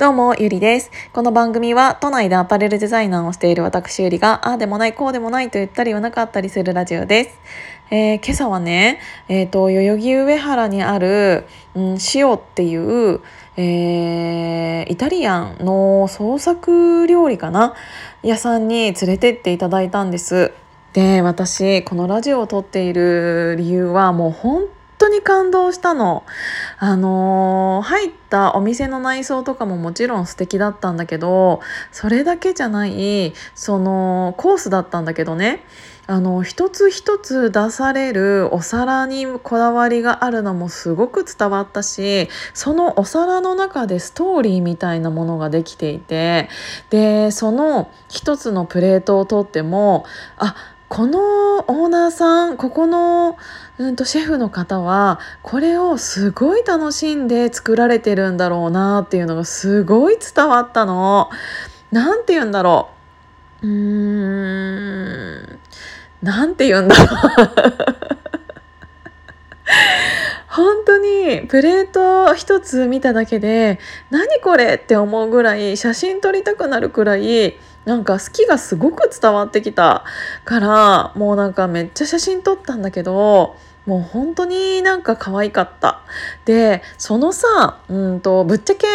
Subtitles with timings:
[0.00, 0.90] どうも、ゆりです。
[1.12, 7.38] この番組は、都内でアパレルデザイナーをしている私ゆりが、ああでもない、こうでもないと言ったりはなかったりするラジオです。
[7.90, 11.44] えー、今朝はね、えっ、ー、と、代々木上原にある、
[11.74, 13.20] うん、塩っていう、
[13.58, 17.74] えー、イタリアンの創作料理かな？
[18.22, 20.54] 屋さんに連れてっていただいたんです。
[20.94, 24.64] で、私、このラジオを撮っている理由は、もう本
[25.00, 26.24] 当に感動したの。
[26.78, 35.64] あのー、入ったお店の内装とかももちろん素敵だったんだけど、それだけじゃない、そのコースだったんだけどね。
[36.06, 46.48] あの一つ一つ出されるお皿にこだわりがあるのもすごく伝わったしそのお皿の中でストーリーみたいなものができていて
[46.88, 50.04] でその一つのプレートを取っても
[50.36, 50.56] あ
[50.90, 53.38] このオーナーさんここの、
[53.80, 61.30] うんと、シェフの方はこれをすごい楽しんで作られてるんだろうなっていうのがすごい伝わったの。
[61.90, 62.90] なんて言うんだろ
[63.62, 63.66] う。
[63.66, 65.58] うーん。
[66.22, 67.08] なんて言うんだろう。
[70.48, 73.78] 本当にプレート一つ見ただけで
[74.10, 80.04] 何これって思うぐらい写真撮りたくなるくらいなんか好きがすごく伝わってきた
[80.44, 83.56] からもうなんかめっちゃ写真撮ったんだけど
[83.90, 86.02] もう本当になんか可愛かった。
[86.44, 88.86] でそのさうんとぶっちゃけ、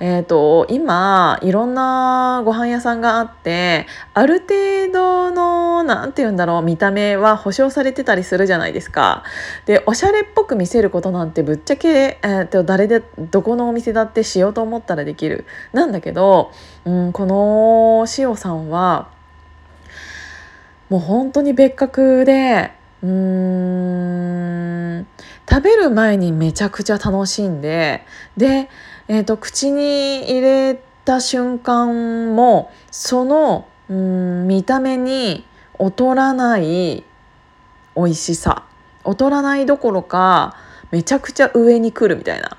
[0.00, 9.22] えーと、今いろんなご飯屋さんがあってある程度の何て言うんだろう見た目は保証されてたりするじゃないですか。
[9.66, 15.44] でおしゃれっぽく見せることなんてぶっちゃけ、えーと、誰でどこのお店だってしようと思ったらできる。
[15.74, 16.52] なんだけど、
[16.86, 19.10] うん、この塩さんは
[20.88, 23.06] もう本当に別格で食
[25.62, 28.04] べる前にめちゃくちゃ楽しんで
[28.36, 28.68] で、
[29.06, 35.46] えーと、口に入れた瞬間もそのうん見た目に
[35.78, 37.04] 劣らない
[37.96, 38.64] 美味しさ
[39.06, 40.56] 劣らないどころか
[40.90, 42.57] めちゃくちゃ上に来るみたいな。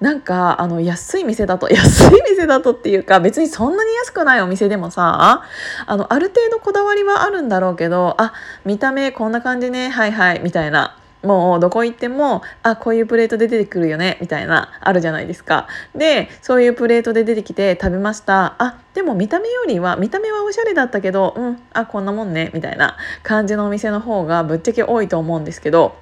[0.00, 5.44] なんかあの安い店だと 安い店だとっていうか別にそんなに安くないお店でもさ
[5.86, 8.32] あのある程度こだわりはあるんだろうけどあ
[8.64, 10.96] 見た目こんな感じねはいはいみたいな。
[11.22, 15.66] もうどこ行ってもあこういうプレートで出てくるよねみたいなあるじゃないですか。
[15.94, 18.54] でそういうプレートで出てきて食べました。
[18.58, 25.96] あでも見た目よりは見た目はおしゃれだったけどうんあこんなもんねみたいな感じのお店の方がぶっちゃけ多いと思うんですけど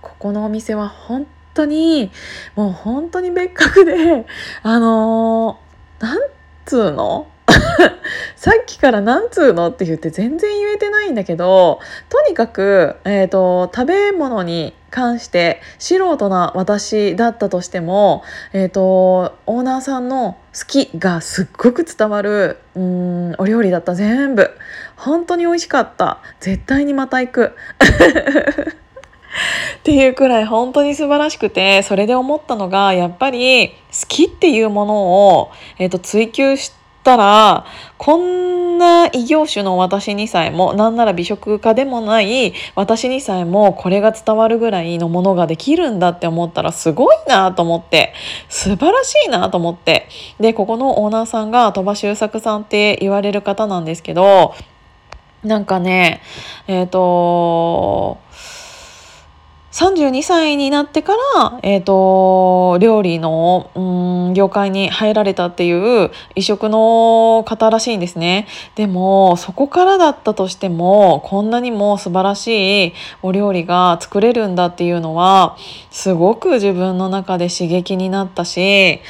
[0.00, 2.10] ここのお店は本当に
[2.56, 4.26] もう本当に別格で
[4.62, 6.18] あのー、なん
[6.66, 7.28] つうの？
[8.36, 11.78] さっきから「なんつうの?」って言って全然言えてないんだけど
[12.08, 18.22] とにかく、えーと、食べ物に関して素人な私だったとしても、
[18.52, 24.50] えーと、オーナーさんの好きがすっごく伝わるうんお料理だった全部。
[24.96, 26.18] 本当に美味しかった。
[26.40, 27.56] 絶対にまた行く。
[29.78, 33.74] っていうくらい本当に素晴らしくてそれで思ったのがやっぱり好
[34.08, 34.94] きっていうもの
[35.38, 36.72] を、えーと、追求し
[37.02, 37.66] たら
[37.98, 48.14] こんな異業種の私にさえもなんなら美食家でもない私にさえもこれが伝わるぐらいのものができるんだって思ったらすごいなと思って
[48.48, 50.08] 素晴らしいなと思って。
[50.40, 54.54] でここのオーナーさんが鳥羽周作さんって言われる方なんですけど
[55.44, 56.22] なんかね
[56.66, 58.18] えっ、ー、と
[59.74, 68.46] 32歳になってから、えっ、ー、と、料理の、うん、業界に入られたっていう異色の方らしいんですね。
[68.76, 72.92] でも、そこからだったとしても、こんなにも素晴らしい
[73.22, 75.56] お料理が作れるんだっていうのは、
[75.90, 79.00] すごく自分の中で刺激になったし、え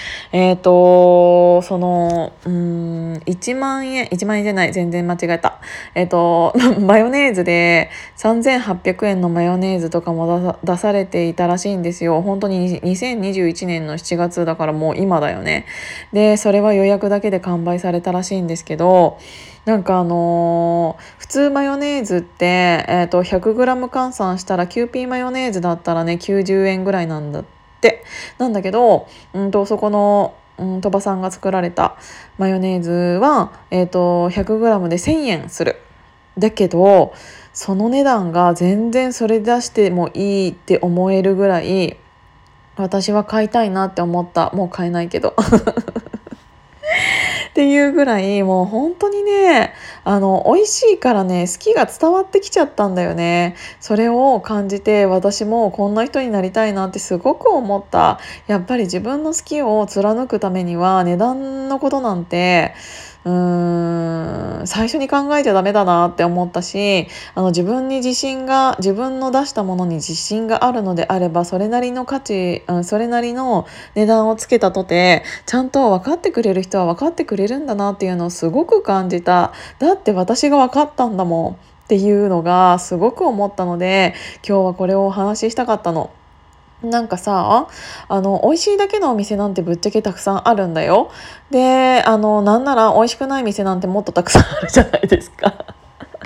[0.53, 5.61] っ、ー、と、その、うん、1万円、1万円じゃない、全然間違えた。
[5.95, 12.23] えっ、ー、と、マヨネーズで3800円のマヨネーズとかも出さ出されていたらしいんですよ。
[12.23, 15.67] 本当に2021年の7月だからもう今だよね。
[16.13, 19.19] でそれは予約だけで完売されたらしいんですけど
[19.65, 27.45] なんかあのー、普通マヨネーズって、えーと、100g 換算したらキューピーマヨネーズだったらね90円ぐらいなんだっ
[27.81, 28.05] て。
[28.39, 31.97] なんだけど、うんと、そこのうん、鳥羽さんが作られた
[32.39, 35.81] マヨネーズは、えーと 100g で1,000円する。
[36.39, 37.13] だけど
[37.55, 41.97] その値段が全然それ出してもいいって思えるぐらい
[42.77, 44.51] 私は買いたいなって思った。
[44.53, 45.37] もう買えないけど。
[47.51, 49.73] っていうぐらいもう本当にね
[50.03, 53.55] あの美味しいからね好きが伝わってきちゃったんだよね。
[53.79, 58.19] それを感じて私もこんな人になりたいなってすごく思った。
[58.49, 62.75] やっぱり自分の好きを貫くためには値段のことなんて
[63.25, 81.57] うーん最初に考えちゃダメだなって思ったしあの自分に自信が自分の出したものに自信があるのであればそれなりの価値、うん、それなりの値段をつけたとてちゃんと分かってくれる人は分かってくれるんだなっていうのをすごく感じただって私が分かったんだもんっ
[81.89, 84.15] ていうのがすごく思ったので
[84.47, 86.11] 今日はこれをお話ししたかったの。
[86.85, 87.69] なんかさ
[88.09, 91.11] あの美味しいだけのお店なんてぶっちゃけたくさんあるんだよ。
[91.51, 95.55] であのなんなら美味しくない店なんてもっとたくさんあるじゃないですか。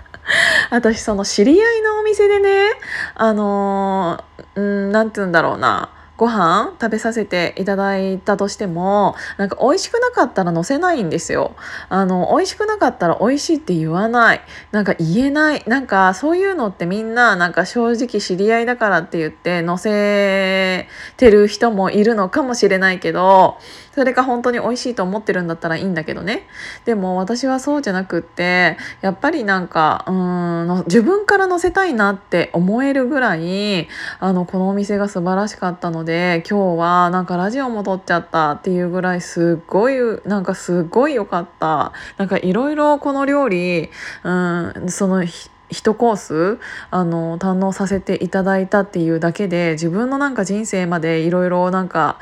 [0.71, 2.71] 私その知り合いのお店でね
[3.15, 4.23] あの
[4.55, 5.91] うん何て言うんだろうな。
[6.19, 11.55] ご飯食べさせていただいたとしてもなんか美味しくなかったら載せないんですよ。
[11.89, 14.41] あの美味しくなかったら美味しいって言わない。
[14.73, 15.63] なんか言えない。
[15.69, 23.59] なんかそういうのってみんななんか正直知り合いだからって言って載せてる人もいるのかもしれないけど
[23.95, 26.49] それが本当に美味しいと思ってるんだったらいいんだけどね。
[26.85, 33.89] でも私はそうじゃなくってやっぱりなんかうん自分から載せたいなって思えるぐらい
[34.19, 41.93] あのこのお店が素晴らしかったのでで今日はなんかラジオも撮っちゃったっていうぐらいすっごいなんかすっごい良かった。
[42.17, 43.91] なんかいろいろこの料理
[44.25, 46.59] うんその1コース
[46.91, 52.19] あの堪能させていただいたっていうだけで自分のなんか人生までいろいろなんか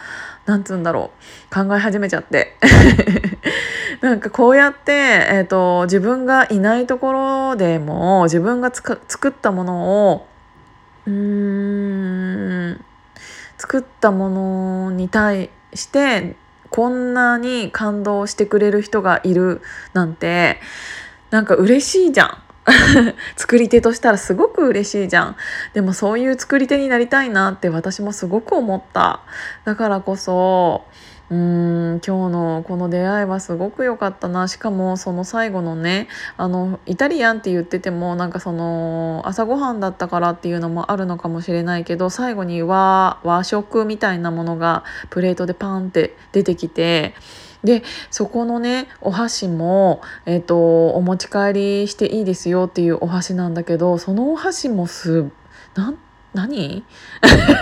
[0.46, 1.12] なんつうんだろ
[1.52, 2.56] う考え始めちゃって。
[4.02, 4.92] なんかこうやって、
[5.30, 10.26] えーと、自分がいないところでも自分が作ったものを
[11.06, 11.95] うーん
[13.58, 16.36] 作ったものに対して
[16.70, 19.62] こんなに感動してくれる人がいる
[19.92, 20.60] なんて
[21.30, 22.42] なんか嬉しいじゃん。
[23.36, 25.36] 作り手としたらすごく嬉しいじゃん
[25.72, 29.20] でもそういう作り手になりたいなって私もすごく思った
[29.64, 30.84] だからこそ
[31.30, 31.36] うー
[31.96, 34.48] ん今日のこの出会いはすごく良かったな。
[34.48, 47.14] しかもその最後のねあのイタリアンって言っててもなんかその朝ごはんだったからっていうのもあるのかもしれないけど最後に和和食みたいなものがプレートでパンって出てきて
[47.64, 55.30] でそこのねお箸も、えーと、お持ち帰りしていいですよっていうお箸なんだけどそのお箸もす
[55.74, 55.98] なん
[56.34, 56.84] 何？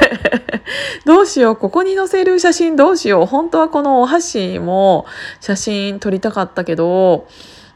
[1.04, 5.06] どうしようここに載せる写真どうしよう本当はこのお箸も
[5.40, 7.26] 写真撮りたかったけど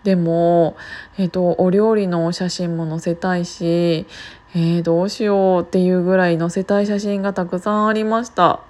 [0.04, 0.76] でも、
[1.18, 4.06] えーと、お料理のお写真も載せたいし、
[4.54, 8.60] えー、どうしようっていうぐらい載せたい写真がたくさんありました。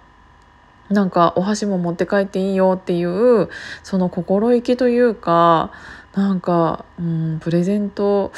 [0.91, 3.51] なんかお箸も持って帰っていいよっていう
[3.83, 5.71] その心意気というか
[6.15, 8.33] なんか、うん、プレゼント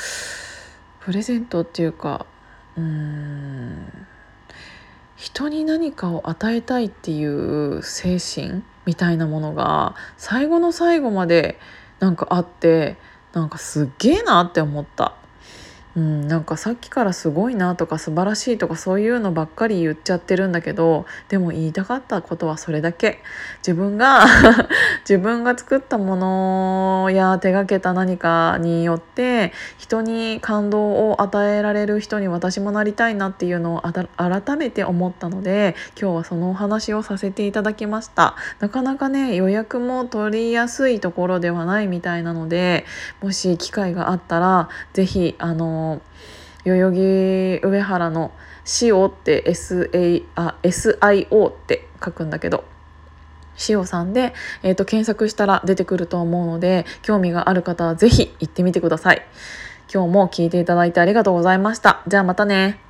[0.98, 2.26] プレゼントっていうか
[2.76, 4.06] うん
[5.16, 11.58] 人に何かを与えたいっていう精神みたいなものが最後の最後まで
[11.98, 12.96] なんかあって
[13.34, 15.14] なんかすっげえなって思った。
[15.96, 23.22] うん、なんかさっきからすごいなとか素晴らしいとかそういうのばっかり言っちゃってるんだけどでも言いたかったことはそれだけ。
[23.58, 24.24] 自分が
[25.08, 38.36] 自分が作ったものや手がけた何かによって人に感動を与えられる人に私もなりたいなっていうのを改めて思ったので今日はそのお話をさせていただきました。
[38.60, 42.84] なかなかね予約も取りやすいところではないみたいなので
[43.20, 45.79] もし機会があったら是非あの
[46.64, 48.32] 代々木上原の
[48.82, 52.64] 「塩」って SA あ SIO って書くんだけど
[53.56, 54.32] しおさんで、
[54.62, 59.22] えーと、検索したら出てくると思うので興味がある方は是非行ってみてください。
[59.92, 62.02] 今日も聞いていただいてありがとうございました。
[62.06, 62.89] じゃあまたね。